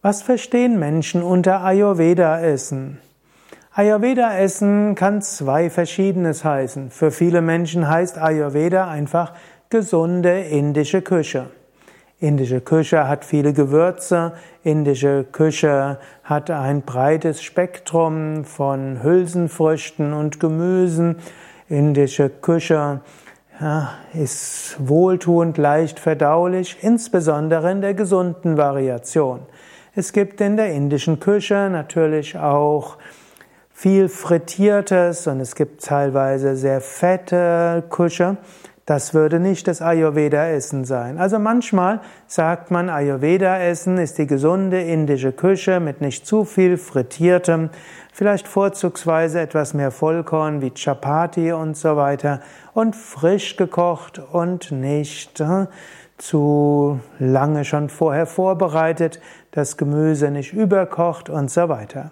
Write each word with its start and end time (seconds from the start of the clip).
Was 0.00 0.22
verstehen 0.22 0.78
Menschen 0.78 1.24
unter 1.24 1.64
Ayurveda-Essen? 1.64 3.00
Ayurveda-Essen 3.74 4.94
kann 4.94 5.22
zwei 5.22 5.70
Verschiedenes 5.70 6.44
heißen. 6.44 6.92
Für 6.92 7.10
viele 7.10 7.42
Menschen 7.42 7.88
heißt 7.88 8.16
Ayurveda 8.16 8.86
einfach 8.86 9.32
gesunde 9.70 10.42
indische 10.42 11.02
Küche. 11.02 11.46
Indische 12.20 12.60
Küche 12.60 13.08
hat 13.08 13.24
viele 13.24 13.52
Gewürze, 13.52 14.34
indische 14.62 15.24
Küche 15.24 15.98
hat 16.22 16.48
ein 16.48 16.82
breites 16.82 17.42
Spektrum 17.42 18.44
von 18.44 19.02
Hülsenfrüchten 19.02 20.12
und 20.12 20.38
Gemüsen, 20.38 21.16
indische 21.68 22.28
Küche 22.28 23.00
ja, 23.60 23.90
ist 24.14 24.76
wohltuend, 24.78 25.58
leicht 25.58 25.98
verdaulich, 25.98 26.76
insbesondere 26.82 27.72
in 27.72 27.80
der 27.80 27.94
gesunden 27.94 28.56
Variation. 28.56 29.40
Es 29.98 30.12
gibt 30.12 30.40
in 30.40 30.56
der 30.56 30.70
indischen 30.70 31.18
Küche 31.18 31.68
natürlich 31.72 32.38
auch 32.38 32.98
viel 33.72 34.08
Frittiertes 34.08 35.26
und 35.26 35.40
es 35.40 35.56
gibt 35.56 35.82
teilweise 35.82 36.54
sehr 36.54 36.80
fette 36.80 37.82
Küche. 37.90 38.36
Das 38.86 39.12
würde 39.12 39.40
nicht 39.40 39.66
das 39.66 39.82
Ayurveda-Essen 39.82 40.84
sein. 40.84 41.18
Also 41.18 41.40
manchmal 41.40 42.00
sagt 42.28 42.70
man, 42.70 42.90
Ayurveda-Essen 42.90 43.98
ist 43.98 44.18
die 44.18 44.28
gesunde 44.28 44.80
indische 44.80 45.32
Küche 45.32 45.80
mit 45.80 46.00
nicht 46.00 46.28
zu 46.28 46.44
viel 46.44 46.76
Frittiertem, 46.76 47.70
vielleicht 48.18 48.48
vorzugsweise 48.48 49.38
etwas 49.38 49.74
mehr 49.74 49.92
Vollkorn 49.92 50.60
wie 50.60 50.72
Chapati 50.72 51.52
und 51.52 51.76
so 51.76 51.96
weiter 51.96 52.40
und 52.74 52.96
frisch 52.96 53.56
gekocht 53.56 54.18
und 54.18 54.72
nicht 54.72 55.38
äh, 55.38 55.66
zu 56.16 56.98
lange 57.20 57.64
schon 57.64 57.88
vorher 57.88 58.26
vorbereitet, 58.26 59.20
das 59.52 59.76
Gemüse 59.76 60.32
nicht 60.32 60.52
überkocht 60.52 61.30
und 61.30 61.48
so 61.48 61.68
weiter. 61.68 62.10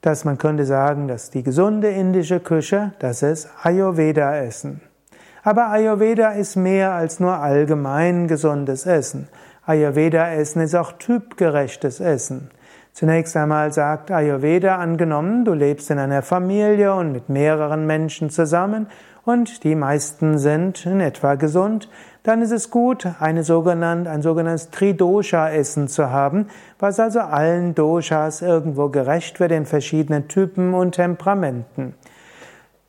Dass 0.00 0.24
man 0.24 0.38
könnte 0.38 0.64
sagen, 0.64 1.08
dass 1.08 1.30
die 1.30 1.42
gesunde 1.42 1.88
indische 1.90 2.38
Küche, 2.38 2.92
das 3.00 3.24
ist 3.24 3.48
Ayurveda-Essen. 3.64 4.80
Aber 5.42 5.70
Ayurveda 5.70 6.30
ist 6.34 6.54
mehr 6.54 6.92
als 6.92 7.18
nur 7.18 7.34
allgemein 7.34 8.28
gesundes 8.28 8.86
Essen. 8.86 9.26
Ayurveda-Essen 9.66 10.62
ist 10.62 10.76
auch 10.76 10.92
typgerechtes 10.92 11.98
Essen. 11.98 12.52
Zunächst 12.92 13.36
einmal 13.36 13.72
sagt 13.72 14.10
Ayurveda 14.10 14.76
angenommen, 14.76 15.44
du 15.44 15.54
lebst 15.54 15.90
in 15.90 15.98
einer 15.98 16.22
Familie 16.22 16.94
und 16.94 17.12
mit 17.12 17.28
mehreren 17.28 17.86
Menschen 17.86 18.30
zusammen 18.30 18.88
und 19.24 19.64
die 19.64 19.74
meisten 19.74 20.38
sind 20.38 20.86
in 20.86 21.00
etwa 21.00 21.34
gesund, 21.36 21.88
dann 22.22 22.42
ist 22.42 22.50
es 22.50 22.70
gut, 22.70 23.06
eine 23.18 23.44
sogenannte, 23.44 24.10
ein 24.10 24.22
sogenanntes 24.22 24.70
Tridosha-Essen 24.70 25.88
zu 25.88 26.10
haben, 26.10 26.48
was 26.78 27.00
also 27.00 27.20
allen 27.20 27.74
Doshas 27.74 28.42
irgendwo 28.42 28.88
gerecht 28.88 29.40
wird 29.40 29.52
in 29.52 29.66
verschiedenen 29.66 30.28
Typen 30.28 30.74
und 30.74 30.92
Temperamenten. 30.92 31.94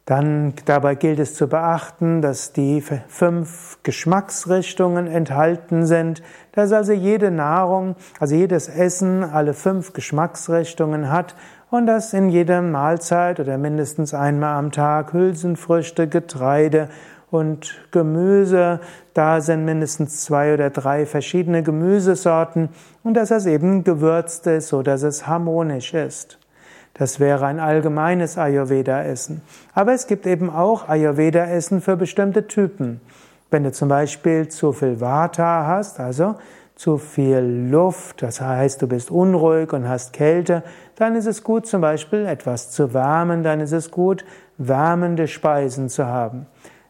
Dann 0.06 0.54
dabei 0.66 0.96
gilt 0.96 1.20
es 1.20 1.36
zu 1.36 1.48
beachten, 1.48 2.22
dass 2.22 2.54
die 2.54 2.82
fünf 2.82 3.78
Geschmacksrichtungen 3.84 5.08
enthalten 5.08 5.86
sind, 5.86 6.24
dass 6.54 6.72
also 6.72 6.92
jede 6.92 7.30
Nahrung, 7.30 7.96
also 8.20 8.34
jedes 8.36 8.68
Essen 8.68 9.24
alle 9.24 9.54
fünf 9.54 9.94
Geschmacksrichtungen 9.94 11.12
hat 11.12 11.36
und 11.70 11.86
dass 11.86 12.14
in 12.14 12.30
jeder 12.30 12.62
Mahlzeit 12.64 13.40
oder 13.40 13.58
mindestens 13.58 14.14
einmal 14.14 14.58
am 14.58 14.72
Tag 14.72 15.14
Hülsenfrüchte, 15.14 16.08
Getreide 16.08 16.90
und 17.30 17.88
Gemüse, 17.92 18.82
da 19.14 19.40
sind 19.40 19.66
mindestens 19.66 20.26
zwei 20.26 20.54
oder 20.54 20.70
drei 20.72 21.06
verschiedene 21.06 21.64
Gemüsesorten 21.64 22.70
und 23.04 23.14
dass 23.14 23.32
es 23.32 23.46
eben 23.46 23.84
gewürzt 23.84 24.48
ist, 24.48 24.68
so 24.68 24.82
dass 24.82 25.04
es 25.04 25.28
harmonisch 25.28 25.94
ist. 25.94 26.41
Das 27.02 27.20
wäre 27.20 27.48
ein 27.48 27.60
allgemeines 27.60 28.38
Ayurveda-Essen. 28.38 29.42
Aber 29.74 29.92
es 29.92 30.06
gibt 30.06 30.28
eben 30.28 30.52
auch 30.52 30.88
Ayurveda-Essen 30.88 31.82
für 31.82 31.98
bestimmte 31.98 32.46
Typen. 32.46 33.02
Wenn 33.50 33.64
du 33.64 33.72
zum 33.72 33.90
Beispiel 33.90 34.50
zu 34.50 34.72
viel 34.72 35.02
Vata 35.02 35.66
hast, 35.66 36.00
also 36.00 36.36
zu 36.76 37.00
viel 37.00 37.70
Luft, 37.72 38.22
das 38.22 38.40
heißt, 38.40 38.84
du 38.84 38.88
bist 38.88 39.10
unruhig 39.10 39.74
und 39.74 39.90
hast 39.90 40.14
Kälte, 40.14 40.62
dann 40.96 41.16
ist 41.16 41.26
es 41.26 41.44
gut, 41.44 41.66
zum 41.66 41.82
Beispiel 41.82 42.28
etwas 42.28 42.70
zu 42.70 42.94
wärmen, 42.94 43.42
dann 43.42 43.62
ist 43.62 43.72
es 43.72 43.90
gut, 43.90 44.24
wärmende 44.60 45.28
Speisen 45.28 45.90
zu 45.90 46.06
haben. 46.06 46.46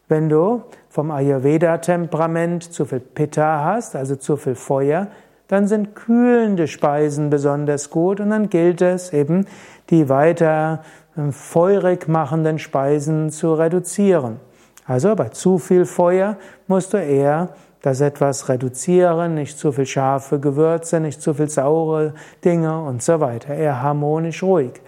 Wenn 0.08 0.28
du 0.28 0.62
vom 0.90 1.10
Ayurveda-Temperament 1.10 2.70
zu 2.70 2.84
viel 2.84 3.00
Pitta 3.00 3.64
hast, 3.64 3.96
also 3.96 4.16
zu 4.16 4.36
viel 4.36 4.56
Feuer, 4.56 5.06
dann 5.52 5.66
sind 5.66 5.94
kühlende 5.94 6.66
Speisen 6.66 7.28
besonders 7.28 7.90
gut 7.90 8.20
und 8.20 8.30
dann 8.30 8.48
gilt 8.48 8.80
es 8.80 9.12
eben, 9.12 9.44
die 9.90 10.08
weiter 10.08 10.80
ähm, 11.14 11.30
feurig 11.30 12.08
machenden 12.08 12.58
Speisen 12.58 13.28
zu 13.28 13.52
reduzieren. 13.52 14.40
Also 14.86 15.14
bei 15.14 15.28
zu 15.28 15.58
viel 15.58 15.84
Feuer 15.84 16.38
musst 16.68 16.94
du 16.94 16.96
eher 16.96 17.50
das 17.82 18.00
etwas 18.00 18.48
reduzieren, 18.48 19.34
nicht 19.34 19.58
zu 19.58 19.72
viel 19.72 19.84
scharfe 19.84 20.40
Gewürze, 20.40 21.00
nicht 21.00 21.20
zu 21.20 21.34
viel 21.34 21.50
saure 21.50 22.14
Dinge 22.42 22.82
und 22.84 23.02
so 23.02 23.20
weiter, 23.20 23.54
eher 23.54 23.82
harmonisch 23.82 24.42
ruhig. 24.42 24.80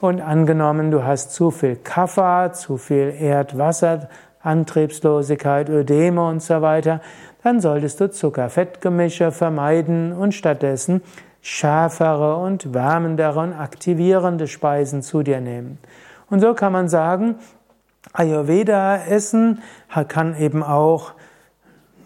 Und 0.00 0.20
angenommen, 0.20 0.92
du 0.92 1.02
hast 1.02 1.32
zu 1.32 1.50
viel 1.50 1.74
Kaffer, 1.74 2.52
zu 2.52 2.76
viel 2.76 3.12
Erdwasser, 3.18 4.08
Antriebslosigkeit, 4.42 5.68
Ödeme 5.68 6.26
und 6.26 6.42
so 6.42 6.62
weiter, 6.62 7.00
dann 7.42 7.60
solltest 7.60 8.00
du 8.00 8.10
Zucker-Fettgemische 8.10 9.32
vermeiden 9.32 10.12
und 10.12 10.32
stattdessen 10.32 11.02
schärfere 11.40 12.36
und 12.36 12.72
wärmendere 12.72 13.40
und 13.40 13.52
aktivierende 13.52 14.46
Speisen 14.46 15.02
zu 15.02 15.22
dir 15.22 15.40
nehmen. 15.40 15.78
Und 16.30 16.40
so 16.40 16.54
kann 16.54 16.72
man 16.72 16.88
sagen, 16.88 17.34
Ayurveda-Essen 18.12 19.60
kann 20.08 20.36
eben 20.36 20.62
auch 20.62 21.14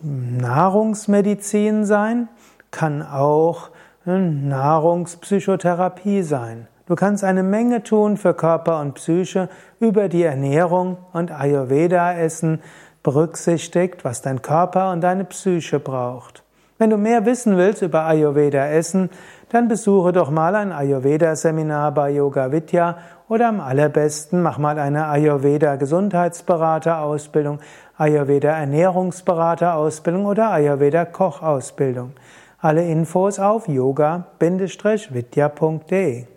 Nahrungsmedizin 0.02 1.84
sein, 1.84 2.28
kann 2.70 3.02
auch 3.02 3.70
Nahrungspsychotherapie 4.04 6.22
sein. 6.22 6.68
Du 6.86 6.94
kannst 6.94 7.22
eine 7.24 7.42
Menge 7.42 7.82
tun 7.82 8.16
für 8.16 8.32
Körper 8.32 8.80
und 8.80 8.94
Psyche 8.94 9.48
über 9.80 10.08
die 10.08 10.22
Ernährung 10.22 10.98
und 11.12 11.32
Ayurveda-Essen 11.32 12.60
berücksichtigt, 13.02 14.04
was 14.04 14.22
dein 14.22 14.40
Körper 14.40 14.92
und 14.92 15.00
deine 15.00 15.24
Psyche 15.24 15.80
braucht. 15.80 16.44
Wenn 16.78 16.90
du 16.90 16.96
mehr 16.96 17.26
wissen 17.26 17.56
willst 17.56 17.82
über 17.82 18.04
Ayurveda-Essen, 18.04 19.10
dann 19.48 19.66
besuche 19.66 20.12
doch 20.12 20.30
mal 20.30 20.54
ein 20.54 20.70
Ayurveda-Seminar 20.70 21.92
bei 21.92 22.10
Yoga 22.10 22.52
Vidya 22.52 22.98
oder 23.28 23.48
am 23.48 23.58
allerbesten 23.58 24.40
mach 24.40 24.58
mal 24.58 24.78
eine 24.78 25.08
Ayurveda-Gesundheitsberater-Ausbildung, 25.08 27.58
Ayurveda-Ernährungsberater-Ausbildung 27.96 30.26
oder 30.26 30.52
Ayurveda-Koch-Ausbildung. 30.52 32.12
Alle 32.60 32.86
Infos 32.86 33.40
auf 33.40 33.66
yoga-vidya.de 33.66 36.35